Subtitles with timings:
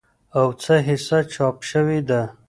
[0.39, 2.21] او څه حصه چاپ شوې ده